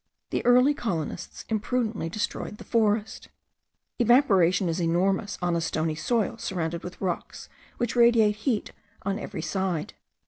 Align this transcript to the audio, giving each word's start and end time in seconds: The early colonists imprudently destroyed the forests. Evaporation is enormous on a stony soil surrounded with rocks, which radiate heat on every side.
The 0.31 0.43
early 0.47 0.73
colonists 0.73 1.45
imprudently 1.47 2.09
destroyed 2.09 2.57
the 2.57 2.63
forests. 2.63 3.27
Evaporation 3.99 4.67
is 4.67 4.81
enormous 4.81 5.37
on 5.43 5.55
a 5.55 5.61
stony 5.61 5.93
soil 5.93 6.39
surrounded 6.39 6.83
with 6.83 6.99
rocks, 6.99 7.49
which 7.77 7.95
radiate 7.95 8.37
heat 8.37 8.71
on 9.03 9.19
every 9.19 9.43
side. 9.43 9.93